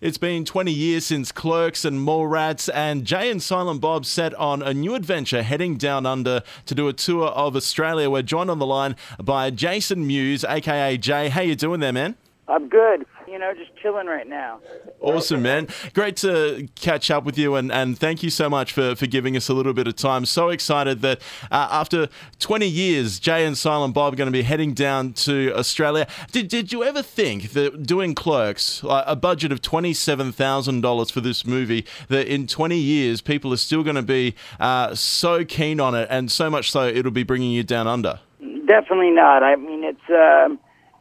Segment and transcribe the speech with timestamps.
[0.00, 4.62] It's been 20 years since Clerks and Mallrats, and Jay and Silent Bob set on
[4.62, 8.08] a new adventure heading down under to do a tour of Australia.
[8.08, 11.30] We're joined on the line by Jason Mewes, aka Jay.
[11.30, 12.14] How you doing there, man?
[12.46, 13.06] I'm good.
[13.38, 14.58] You know, just chilling right now.
[15.00, 15.68] Awesome, man.
[15.94, 19.36] Great to catch up with you, and, and thank you so much for, for giving
[19.36, 20.26] us a little bit of time.
[20.26, 21.20] So excited that
[21.52, 22.08] uh, after
[22.40, 26.08] 20 years, Jay and Silent Bob are going to be heading down to Australia.
[26.32, 31.86] Did, did you ever think that doing Clerks, a budget of $27,000 for this movie,
[32.08, 36.08] that in 20 years, people are still going to be uh, so keen on it,
[36.10, 38.18] and so much so it'll be bringing you down under?
[38.66, 39.44] Definitely not.
[39.44, 40.10] I mean, it's.
[40.10, 40.58] Um,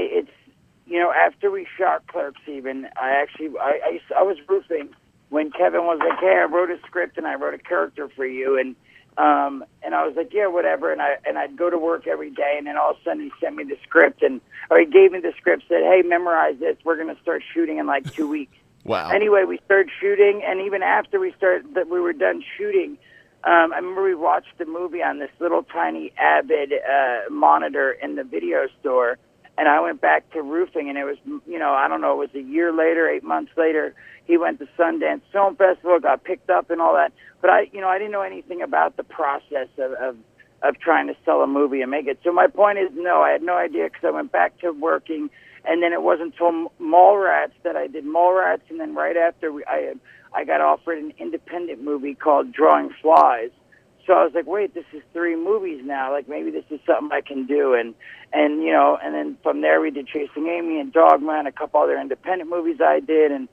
[0.00, 0.30] it's
[0.88, 4.90] you know, after we shot Clerks, even I actually I I, used, I was roofing
[5.28, 8.26] when Kevin was like, "Hey, I wrote a script and I wrote a character for
[8.26, 8.74] you," and
[9.18, 12.30] um, and I was like, "Yeah, whatever." And I and I'd go to work every
[12.30, 14.86] day, and then all of a sudden he sent me the script, and or he
[14.86, 16.76] gave me the script, said, "Hey, memorize this.
[16.84, 19.10] We're gonna start shooting in like two weeks." Wow.
[19.10, 22.96] Anyway, we started shooting, and even after we started that we were done shooting.
[23.44, 28.16] Um, I remember we watched the movie on this little tiny Avid uh, monitor in
[28.16, 29.16] the video store,
[29.58, 32.32] and I went back to roofing, and it was, you know, I don't know, it
[32.32, 33.92] was a year later, eight months later.
[34.24, 37.12] He went to Sundance Film Festival, got picked up, and all that.
[37.40, 40.16] But I, you know, I didn't know anything about the process of of,
[40.62, 42.20] of trying to sell a movie and make it.
[42.22, 45.28] So my point is, no, I had no idea because I went back to working,
[45.64, 49.64] and then it wasn't until Mallrats that I did Mallrats, and then right after we,
[49.66, 49.94] I
[50.32, 53.50] I got offered an independent movie called Drawing Flies
[54.08, 56.10] so I was like, wait, this is three movies now.
[56.10, 57.74] Like maybe this is something I can do.
[57.74, 57.94] And
[58.32, 61.52] and you know, and then from there we did Chasing Amy and Dogma and a
[61.52, 63.30] couple other independent movies I did.
[63.30, 63.48] And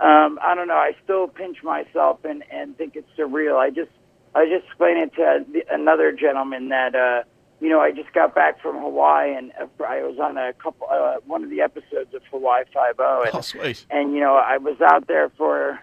[0.00, 3.56] um, I don't know, I still pinch myself and and think it's surreal.
[3.56, 3.92] I just
[4.34, 6.94] I just explained it to another gentleman that.
[6.94, 7.22] uh
[7.62, 9.52] you know, I just got back from Hawaii, and
[9.86, 13.34] I was on a couple, uh, one of the episodes of Hawaii Five O, and,
[13.34, 13.84] oh, sweet.
[13.90, 15.78] and you know, I was out there for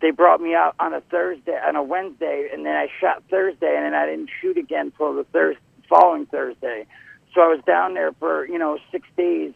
[0.00, 3.74] they brought me out on a Thursday, on a Wednesday, and then I shot Thursday,
[3.76, 5.56] and then I didn't shoot again till the thir-
[5.88, 6.86] following Thursday.
[7.34, 9.52] So I was down there for you know six days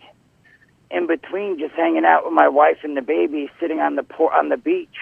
[0.91, 4.34] in between, just hanging out with my wife and the baby, sitting on the por-
[4.34, 4.97] on the beach,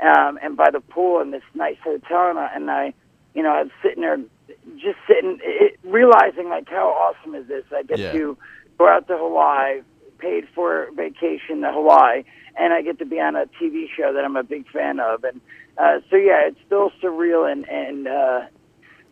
[0.00, 2.94] um, and by the pool in this nice hotel, and I, and I,
[3.34, 4.16] you know, I was sitting there,
[4.76, 7.64] just sitting, it, realizing like how awesome is this?
[7.76, 8.12] I get Yeah.
[8.12, 8.38] to
[8.78, 9.82] go out to Hawaii,
[10.18, 12.24] paid for vacation to Hawaii,
[12.56, 15.24] and I get to be on a TV show that I'm a big fan of,
[15.24, 15.40] and
[15.78, 18.40] uh, so yeah, it's still surreal and and uh,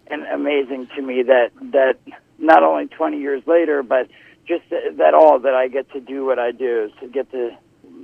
[0.09, 1.99] and amazing to me that that
[2.39, 4.09] not only 20 years later, but
[4.47, 7.57] just that, all that I get to do what I do to get to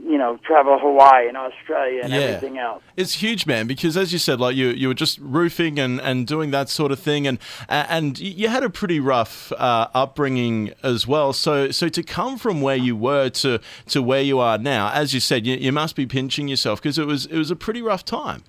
[0.05, 2.19] you know travel Hawaii and Australia and Yeah.
[2.21, 2.83] everything else.
[2.97, 6.27] It's huge, man, because as you said, like you, you were just roofing and, and
[6.27, 7.39] doing that sort of thing, and
[7.69, 11.33] and you had a pretty rough uh, upbringing as well.
[11.33, 15.13] So so to come from where you were to to where you are now, as
[15.15, 17.83] you said, you, you must be pinching yourself because it was it was a pretty
[17.83, 18.45] rough time.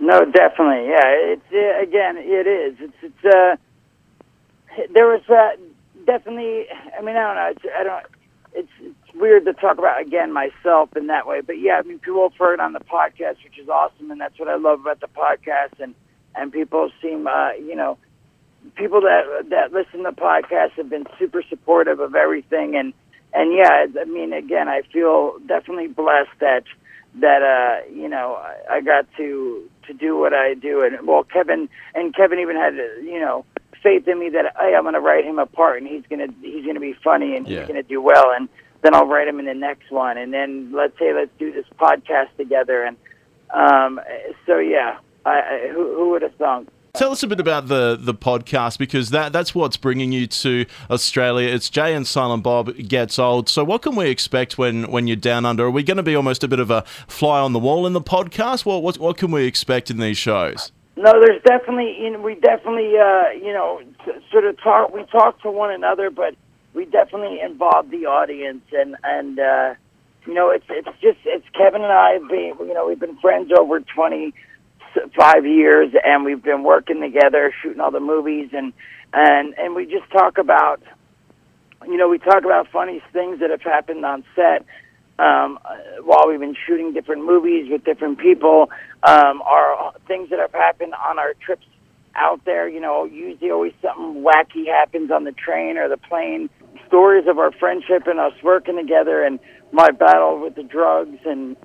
[0.00, 0.88] No, definitely.
[0.88, 2.76] Yeah, it's uh, again, it is.
[2.80, 3.56] It's it's uh,
[4.92, 5.56] there was uh,
[6.04, 6.66] definitely.
[6.98, 7.52] I mean, I don't know.
[7.56, 8.06] It's, I don't.
[8.54, 12.28] It's weird to talk about again myself in that way, but yeah, I mean, people
[12.28, 15.08] have heard on the podcast, which is awesome, and that's what I love about the
[15.08, 15.94] podcast, and
[16.34, 17.96] and people seem, uh, you know,
[18.76, 22.92] people that that listen to the podcast have been super supportive of everything, and
[23.32, 26.64] and yeah, I mean, again, I feel definitely blessed that
[27.20, 31.22] that uh you know I, I got to to do what I do and well
[31.22, 33.44] Kevin and Kevin even had you know
[33.84, 36.26] faith in me that hey I'm going to write him a part and he's going
[36.26, 37.60] to he's going to be funny and Yeah.
[37.60, 38.48] he's going to do well and
[38.84, 41.66] then I'll write them in the next one and then let's say let's do this
[41.80, 42.96] podcast together and
[43.50, 44.00] um
[44.46, 47.98] so yeah I, I who, who would have thunk Tell us a bit about the
[47.98, 51.48] the podcast because that that's what's bringing you to Australia.
[51.48, 53.48] It's Jay and Silent Bob gets old.
[53.48, 55.64] So what can we expect when when you're down under?
[55.64, 57.94] Are we going to be almost a bit of a fly on the wall in
[57.94, 58.64] the podcast?
[58.64, 60.70] What what what can we expect in these shows?
[60.96, 63.82] No, there's definitely, you know, we definitely, uh, you know,
[64.30, 64.94] sort of talk.
[64.94, 66.36] We talk to one another, but
[66.74, 69.74] we definitely involve the audience, and and uh,
[70.26, 72.14] you know, it's it's just it's Kevin and I.
[72.14, 74.34] Have been, you know, we've been friends over twenty
[75.16, 78.72] five years, and we've been working together, shooting all the movies, and
[79.12, 80.82] and and we just talk about,
[81.86, 84.66] you know, we talk about funny things that have happened on set
[85.18, 85.58] um,
[86.02, 88.70] while we've been shooting different movies with different people,
[89.02, 91.66] um, are things that have happened on our trips
[92.16, 92.68] out there.
[92.68, 96.50] You know, usually always something wacky happens on the train or the plane.
[96.86, 99.38] Stories of our friendship and us working together, and
[99.72, 101.56] my battle with the drugs, and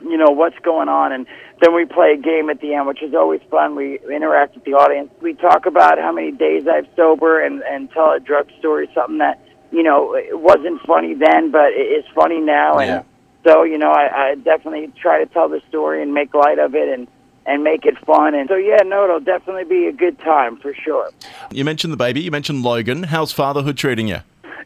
[0.00, 1.12] you know what's going on.
[1.12, 1.26] And
[1.60, 3.74] then we play a game at the end, which is always fun.
[3.76, 5.10] We interact with the audience.
[5.20, 9.18] We talk about how many days I've sober, and and tell a drug story, something
[9.18, 12.78] that you know it wasn't funny then, but it is funny now.
[12.78, 13.02] And Yeah.
[13.44, 16.74] So you know, I, I definitely try to tell the story and make light of
[16.74, 17.08] it and
[17.46, 18.34] and make it fun.
[18.34, 21.10] And so yeah, no, it'll definitely be a good time for sure.
[21.50, 22.20] You mentioned the baby.
[22.20, 23.04] You mentioned Logan.
[23.04, 24.18] How's fatherhood treating you?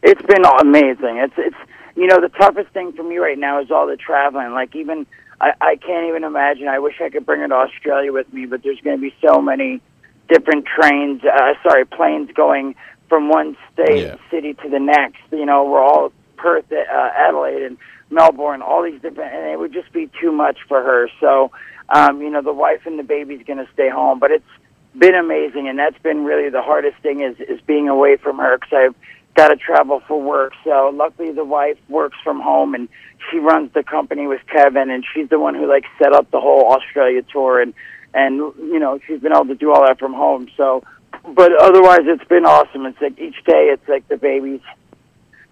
[0.05, 1.17] It's been amazing.
[1.17, 1.55] It's it's
[1.95, 4.51] you know the toughest thing for me right now is all the traveling.
[4.51, 5.07] Like even
[5.41, 6.67] I, I can't even imagine.
[6.67, 9.13] I wish I could bring her to Australia with me, but there's going to be
[9.25, 9.81] so many
[10.29, 11.23] different trains.
[11.23, 12.75] Uh, sorry, planes going
[13.09, 14.15] from one state Yeah.
[14.29, 15.21] city to the next.
[15.31, 17.77] You know, we're all Perth, uh, Adelaide, and
[18.11, 18.61] Melbourne.
[18.61, 21.09] All these different, and it would just be too much for her.
[21.19, 21.49] So,
[21.89, 24.45] um, you know, the wife and the baby's going to stay home, but it's
[24.97, 28.57] been amazing, and that's been really the hardest thing is is being away from her
[28.57, 28.95] because I've
[29.35, 30.53] got to travel for work.
[30.63, 32.89] So luckily, the wife works from home, and
[33.29, 36.39] she runs the company with Kevin, and she's the one who like set up the
[36.39, 37.73] whole Australia tour, and
[38.13, 40.49] and you know she's been able to do all that from home.
[40.57, 40.83] So,
[41.27, 42.85] but otherwise, it's been awesome.
[42.85, 44.61] It's like each day, it's like the baby's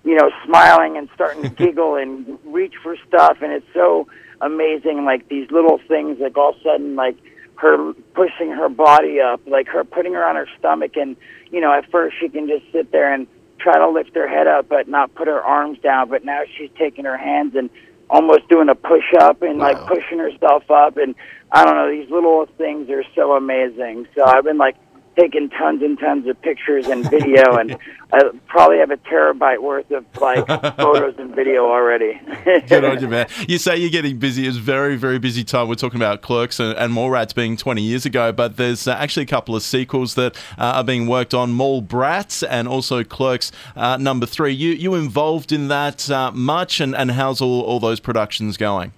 [0.04, 4.08] you know, smiling and starting to giggle and reach for stuff, and it's so
[4.42, 5.06] amazing.
[5.06, 7.18] Like these little things, like all of a sudden, like
[7.56, 11.16] her pushing her body up, like her putting her on her stomach, and
[11.52, 13.28] you know, at first she can just sit there and
[13.64, 16.10] try to lift her head up, but not put her arms down.
[16.10, 17.70] But now she's taking her hands and
[18.10, 21.16] almost doing a push up and like pushing herself up, and
[21.52, 24.08] I don't know, these little things are so amazing.
[24.16, 24.76] So I've been like
[25.16, 27.78] taking tons and tons of pictures and video, and
[28.12, 30.46] I probably have a terabyte worth of like
[30.78, 32.20] photos and video already.
[32.68, 33.28] Good on you, man.
[33.48, 34.48] You say you're getting busy.
[34.48, 35.68] It's very, very busy time.
[35.68, 39.24] We're talking about Clerks and, and Mallrats being 20 years ago, but there's uh, actually
[39.24, 43.52] a couple of sequels that uh, are being worked on Mall Brats and also Clerks
[43.76, 44.54] uh, number three.
[44.54, 48.94] You you involved in that uh, much, and, and how's all, all those productions going?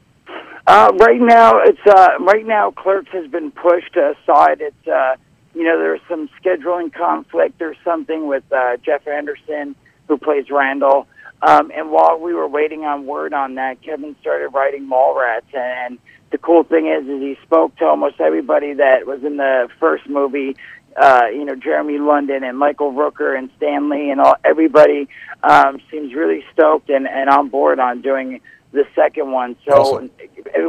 [0.68, 2.72] Uh, right now, it's uh, right now.
[2.72, 4.62] Clerks has been pushed aside.
[4.62, 5.16] It's uh,
[5.56, 9.76] you know there's some scheduling conflict or something with uh, Jeff Anderson
[10.08, 11.08] who plays Randall.
[11.42, 15.54] Um, and while we were waiting on word on that, Kevin started writing Mallrats.
[15.54, 16.00] And, and
[16.32, 20.08] the cool thing is, is he spoke to almost everybody that was in the first
[20.10, 20.56] movie.
[20.96, 25.10] Uh, you know, Jeremy London and Michael Rooker and Stanley and all everybody
[25.44, 28.40] um, seems really stoked and, and on board on doing
[28.72, 29.58] the second one.
[29.68, 30.12] So Awesome.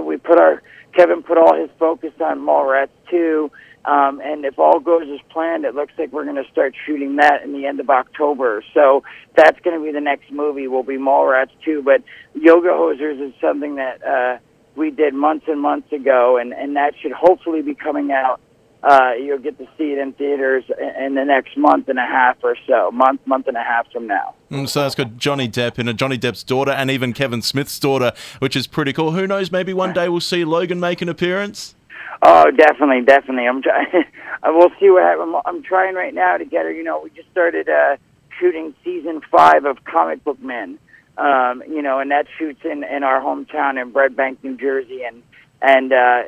[0.05, 0.62] we put our
[0.94, 3.53] Kevin put all his focus on Mallrats two,
[3.87, 7.17] um, and if all goes as planned, it looks like we're going to start shooting
[7.17, 8.65] that in the end of October.
[8.75, 9.05] So
[9.37, 10.67] that's going to be the next movie.
[10.67, 12.03] Will be Mallrats two, but
[12.35, 14.38] Yoga Hosers is something that uh,
[14.75, 18.41] we did months and months ago, and and that should hopefully be coming out.
[18.83, 22.06] Uh, you'll get to see it in theaters in, in the next month and a
[22.06, 24.35] half or so, month month and a half from now.
[24.50, 27.79] Mm, So that's got Johnny Depp in it, Johnny Depp's daughter, and even Kevin Smith's
[27.79, 29.12] daughter, which is pretty cool.
[29.12, 29.53] Who knows?
[29.53, 31.75] Maybe one day we'll see Logan make an appearance.
[32.23, 33.47] Oh, definitely, definitely.
[33.47, 33.87] I'm trying.
[34.45, 35.35] we'll see what happens.
[35.35, 36.73] I'm, I'm trying right now to get her.
[36.73, 37.97] You know, we just started uh,
[38.39, 40.79] shooting season five of Comic Book Men.
[41.19, 45.03] Um, you know, and that shoots in in our hometown in Red Bank, New Jersey,
[45.03, 45.23] and
[45.63, 46.23] and uh,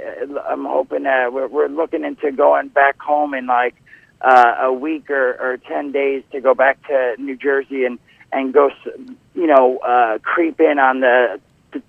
[0.48, 3.74] I'm hoping uh, we're we're looking into going back home in like
[4.20, 7.98] uh, a week or, or ten days to go back to New Jersey and
[8.32, 8.70] and go,
[9.34, 11.40] you know, uh, creep in on the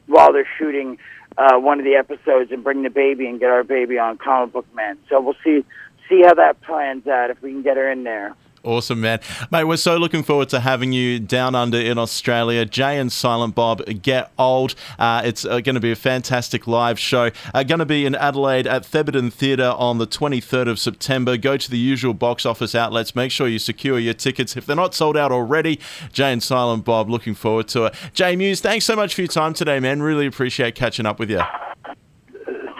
[0.07, 0.97] while they're shooting
[1.39, 4.53] uh, one of the episodes and bring the baby and get our baby on Comic
[4.53, 4.97] Book Man.
[5.09, 5.65] So we'll see
[6.09, 8.35] see how that plans out if we can get her in there.
[8.63, 9.19] Awesome, man.
[9.51, 12.65] Mate, we're so looking forward to having you down under in Australia.
[12.65, 14.75] Jay and Silent Bob Get Old.
[14.97, 17.31] Uh, it's uh, going to be a fantastic live show.
[17.53, 21.37] Uh, going to be in Adelaide at Thebarton Theatre on the 23rd of September.
[21.37, 23.15] Go to the usual box office outlets.
[23.15, 24.57] Make sure you secure your tickets.
[24.57, 25.79] If they're not sold out already,
[26.11, 27.95] Jay and Silent Bob, looking forward to it.
[28.13, 30.01] Jay Mewes, thanks so much for your time today, man.
[30.01, 31.41] Really appreciate catching up with you.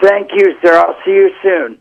[0.02, 0.76] Thank you, sir.
[0.76, 1.78] I'll see you soon.